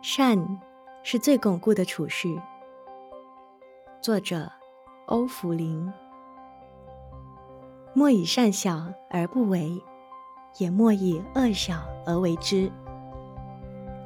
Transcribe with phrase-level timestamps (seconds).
[0.00, 0.38] 善
[1.02, 2.40] 是最巩固的储蓄。
[4.00, 4.48] 作者：
[5.06, 5.92] 欧福林。
[7.94, 9.82] 莫以善小而不为，
[10.58, 12.70] 也莫以恶小而为之。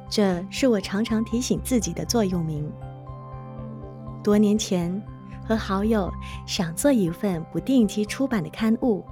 [0.09, 2.71] 这是我常常提醒自己的座右铭。
[4.23, 4.99] 多年前，
[5.47, 6.11] 和好友
[6.47, 9.05] 想做一份不定期出版的刊物，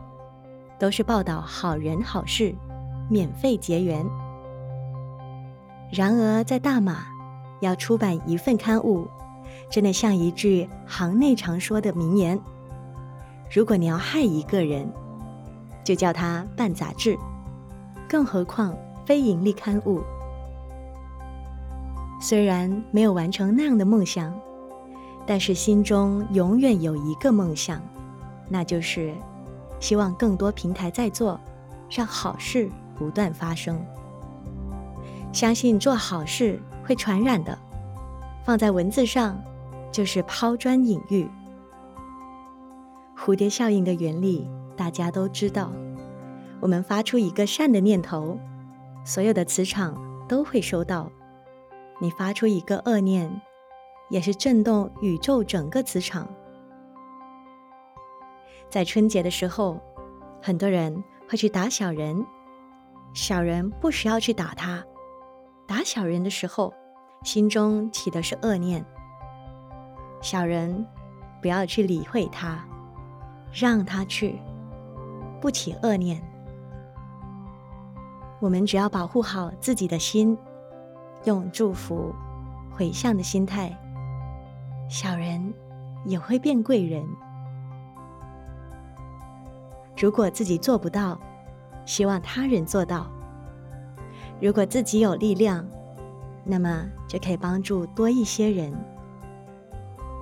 [0.80, 2.56] 都是报道好人好事，
[3.08, 4.04] 免费结缘。
[5.92, 7.06] 然而，在大马
[7.60, 9.08] 要出版一份刊物，
[9.70, 12.40] 真的像一句行内常说的名言：
[13.54, 14.90] 如果你要害一个人，
[15.84, 17.18] 就叫他办杂志，
[18.08, 18.74] 更何况
[19.06, 20.02] 非盈利刊物。
[22.22, 24.34] 虽然没有完成那样的梦想，
[25.26, 27.82] 但是心中永远有一个梦想，
[28.48, 29.14] 那就是
[29.82, 31.38] 希望更多平台在做，
[31.90, 33.78] 让好事不断发生。
[35.34, 37.58] 相信做好事会传染的，
[38.44, 39.42] 放在文字上
[39.92, 41.30] 就是抛砖引玉。
[43.18, 45.72] 蝴蝶效应的原理大家都知道，
[46.60, 48.38] 我们发出一个善的念头，
[49.06, 49.96] 所有的磁场
[50.28, 51.10] 都会收到；
[52.00, 53.42] 你发出一个恶念，
[54.10, 56.28] 也是震动宇宙整个磁场。
[58.70, 59.80] 在春节的时候，
[60.42, 62.26] 很多人会去打小人，
[63.14, 64.84] 小人不需要去打他。
[65.72, 66.74] 打小人的时候，
[67.24, 68.86] 心中起的是恶念。
[70.22, 70.86] 小人
[71.42, 72.60] 不要去理会他，
[73.54, 74.38] 让他去，
[75.40, 76.22] 不起恶念。
[78.42, 80.38] 我们只要保护好自己的心，
[81.24, 82.14] 用祝福、
[82.70, 83.74] 回向的心态，
[84.90, 85.54] 小人
[86.04, 87.02] 也会变贵人。
[89.96, 91.18] 如果自己做不到，
[91.86, 93.10] 希望他人做到。
[94.42, 95.66] 如果自己有力量，
[96.44, 98.74] 那么就可以帮助多一些人。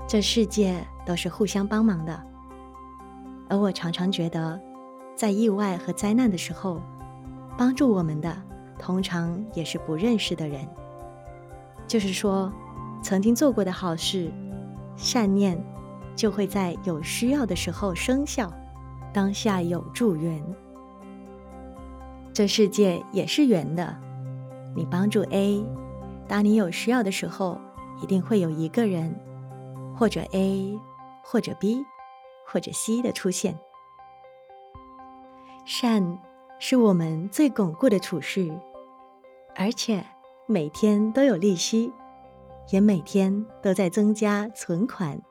[0.05, 2.21] 这世界都是互相帮忙的，
[3.47, 4.59] 而我常常觉得，
[5.15, 6.81] 在意外和灾难的时候，
[7.57, 8.35] 帮助我们的
[8.77, 10.67] 通常也是不认识的人。
[11.87, 12.51] 就是说，
[13.01, 14.29] 曾经做过的好事、
[14.97, 15.57] 善念，
[16.13, 18.51] 就会在有需要的时候生效，
[19.13, 20.43] 当下有助缘。
[22.33, 23.95] 这世界也是圆的。
[24.79, 25.61] 你帮助 A，
[26.25, 27.59] 当你有需要的时候，
[28.01, 29.13] 一定会有一个人，
[29.93, 30.79] 或者 A，
[31.21, 31.83] 或者 B，
[32.47, 33.59] 或者 C 的出现。
[35.65, 36.17] 善
[36.59, 38.53] 是我们最巩固的储蓄，
[39.53, 40.01] 而且
[40.47, 41.91] 每天都有利息，
[42.71, 45.21] 也每天都在增加存款。